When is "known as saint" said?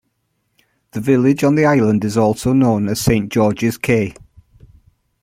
2.53-3.31